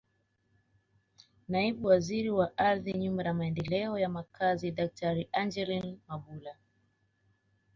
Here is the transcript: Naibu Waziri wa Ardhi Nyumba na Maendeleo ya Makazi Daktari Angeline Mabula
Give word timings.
Naibu 1.49 1.87
Waziri 1.87 2.29
wa 2.29 2.57
Ardhi 2.57 2.93
Nyumba 2.93 3.23
na 3.23 3.33
Maendeleo 3.33 3.99
ya 3.99 4.09
Makazi 4.09 4.71
Daktari 4.71 5.29
Angeline 5.31 5.99
Mabula 6.07 6.55